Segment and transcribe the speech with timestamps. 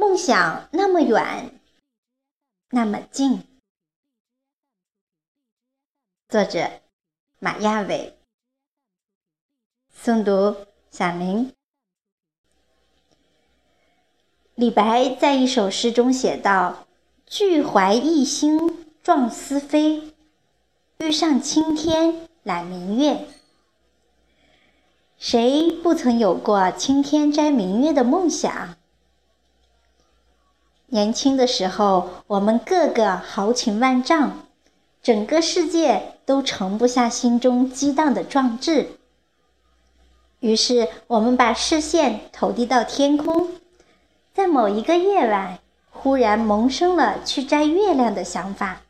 [0.00, 1.60] 梦想那么远，
[2.70, 3.42] 那么近。
[6.28, 6.70] 作者：
[7.40, 8.16] 马亚伟。
[9.92, 11.52] 诵读：小林。
[14.54, 16.86] 李白在一首诗中写道
[17.26, 20.14] ：“俱怀逸兴壮思飞，
[20.98, 23.26] 欲上青天揽明月。”
[25.18, 28.77] 谁不曾有过青天摘明月的梦想？
[30.90, 34.46] 年轻的时候，我们个个豪情万丈，
[35.02, 38.92] 整个世界都盛不下心中激荡的壮志。
[40.40, 43.48] 于是，我们把视线投递到天空，
[44.32, 45.58] 在某一个夜晚，
[45.90, 48.80] 忽然萌生了去摘月亮的想法。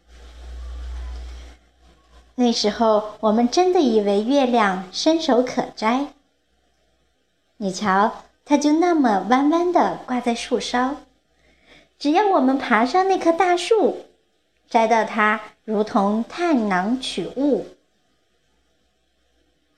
[2.36, 6.12] 那时候，我们真的以为月亮伸手可摘。
[7.56, 10.94] 你瞧，它就那么弯弯的挂在树梢。
[11.98, 14.04] 只要我们爬上那棵大树，
[14.70, 17.66] 摘到它，如同探囊取物。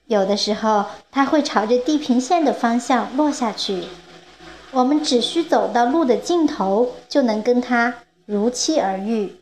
[0.06, 3.84] 有的时候，它会朝着地平线的方向落下去，
[4.72, 7.94] 我们只需走到路的尽头，就能跟它
[8.26, 9.36] 如期而遇。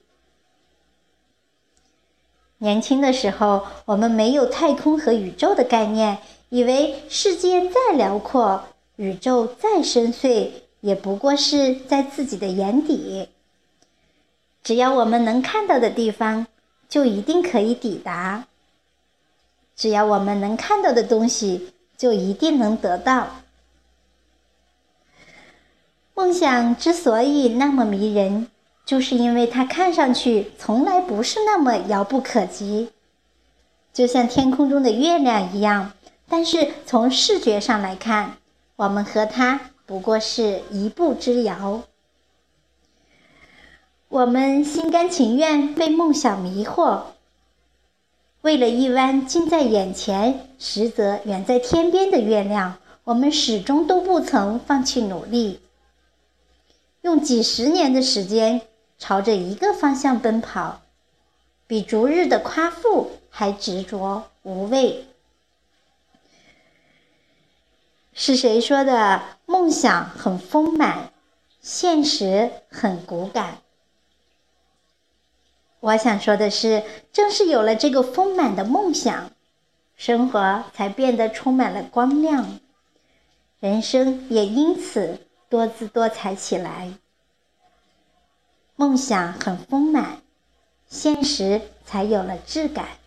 [2.58, 6.18] 年轻的时候，我们没有太空和宇宙的概念，
[6.50, 8.62] 以为世界再辽阔，
[8.96, 10.50] 宇宙再深邃。
[10.80, 13.28] 也不过是在自己的眼底。
[14.62, 16.46] 只要我们能看到的地方，
[16.88, 18.44] 就一定可以抵达；
[19.74, 23.40] 只要我们能看到的东西，就一定能得到。
[26.14, 28.48] 梦想之所以那么迷人，
[28.84, 32.90] 就是因为它看上去从来不是那么遥不可及，
[33.92, 35.92] 就像天空中的月亮一样。
[36.28, 38.36] 但是从视觉上来看，
[38.76, 39.60] 我们和它。
[39.88, 41.84] 不过是一步之遥。
[44.10, 47.04] 我们心甘情愿被梦想迷惑，
[48.42, 55.60] 为了一弯近在眼前，实则远在天边的月亮，我们始终都不曾放弃努力，
[57.00, 58.60] 用几十年的时间
[58.98, 60.82] 朝着一个方向奔跑，
[61.66, 65.06] 比逐日的夸父还执着无畏。
[68.20, 69.22] 是谁说的？
[69.46, 71.12] 梦想很丰满，
[71.60, 73.58] 现实很骨感。
[75.78, 79.30] 我想说的是，正是有了这个丰满的梦想，
[79.94, 82.58] 生活才变得充满了光亮，
[83.60, 86.94] 人生也因此多姿多彩起来。
[88.74, 90.22] 梦想很丰满，
[90.88, 92.97] 现实才有了质感。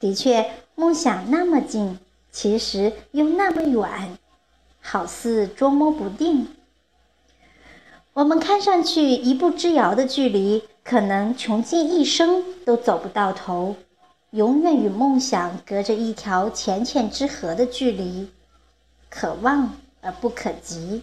[0.00, 1.98] 的确，梦想那么近，
[2.32, 4.18] 其实又那么远，
[4.80, 6.48] 好似捉摸不定。
[8.14, 13.76] 我们看上去一步之遥的距离，可能穷尽一生都走不到头，
[14.30, 18.30] 永远与梦想隔着一条浅浅之河的距离，
[19.10, 21.02] 可望而不可及。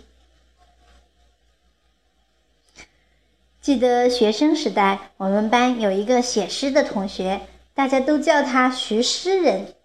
[3.62, 7.42] 记得学生时代，我们班有一个写诗的同学。
[7.78, 9.76] 大家都叫他徐诗人，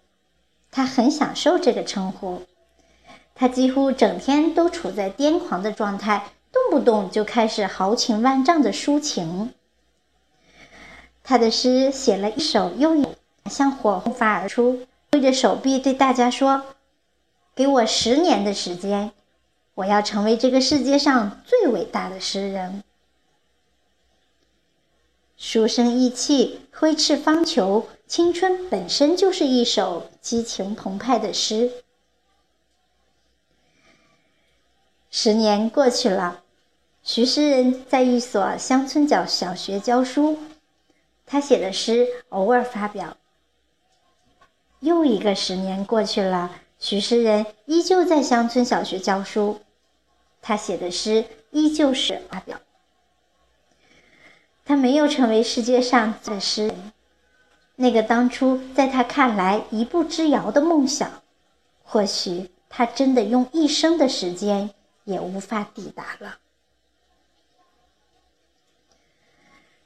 [0.71, 2.41] 他很享受这个称呼。
[3.35, 9.53] 他几乎整天都处在癫狂的状态，动不动就开始豪情万丈的抒情。
[11.23, 13.07] 他的诗写了一首又一，
[13.45, 16.63] 像火红发而出，挥着手臂对大家说
[17.53, 19.11] ：“给我十年的时间，
[19.75, 22.83] 我要成为这个世界上最伟大的诗人。”
[25.53, 31.71] 书生意气，挥斥方遒，青春本身就是一首激情澎湃的诗。
[35.11, 36.41] 十年过去了，
[37.03, 40.39] 徐诗人在一所乡村角小学教书，
[41.27, 43.15] 他写的诗偶尔发表。
[44.79, 46.49] 又一个十年过去了，
[46.79, 49.59] 徐诗人依旧在乡村小学教书，
[50.41, 52.59] 他写的诗依旧是发表。
[54.65, 56.93] 他没有成为世界上的诗人，
[57.75, 61.21] 那个当初在他看来一步之遥的梦想，
[61.83, 64.69] 或许他真的用一生的时间
[65.03, 66.37] 也无法抵达了。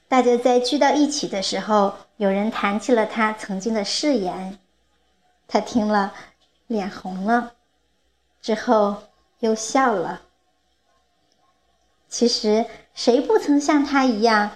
[0.08, 4.60] 大家在聚到一起的时候，有人谈起了他曾经的誓言，
[5.48, 6.14] 他听了，
[6.68, 7.56] 脸红了，
[8.42, 9.04] 之后
[9.40, 10.22] 又笑了。
[12.08, 14.52] 其实谁不曾像他一样？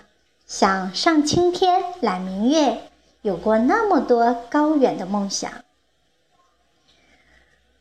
[0.51, 2.81] 想上青天揽明月，
[3.21, 5.50] 有过那么多高远的梦想。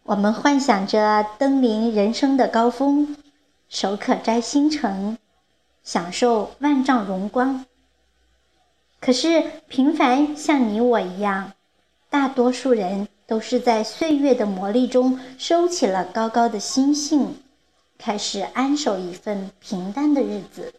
[0.05, 3.17] 我们幻想着登临人生的高峰，
[3.69, 5.19] 手可摘星辰，
[5.83, 7.67] 享受万丈荣光。
[9.01, 11.55] 可是，平凡像你我一样，
[12.09, 17.35] 大多数人都是在岁月的磨砺中收起了高高的心性，
[17.99, 20.73] 开始安守一份平淡的日子。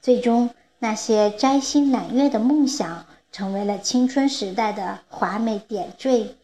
[0.00, 6.36] 最终，那些摘星揽月的梦想，成为了青春时代的华美点缀。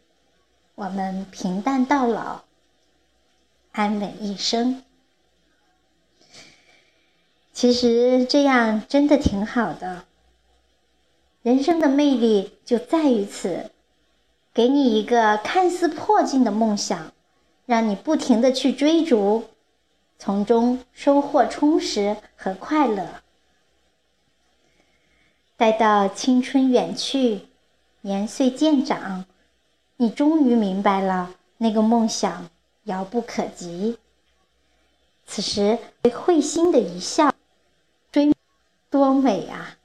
[0.75, 2.43] 我们平淡到老，
[3.73, 4.83] 安稳一生。
[7.53, 10.05] 其实这样真的挺好的。
[11.43, 13.71] 人生的魅力就在于此，
[14.53, 17.13] 给你一个看似破镜的梦想，
[17.67, 19.45] 让你不停的去追逐，
[20.19, 23.23] 从中收获充实和快乐。
[25.57, 27.47] 待到青春远去，
[28.01, 29.25] 年岁渐长。
[29.97, 32.51] 你终于明白了，那个梦想
[32.85, 33.97] 遥不可及。
[35.27, 35.79] 此时
[36.13, 37.33] 会心的一笑，
[38.11, 38.35] 追
[38.91, 39.77] 多美啊！